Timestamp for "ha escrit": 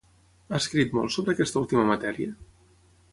0.53-0.95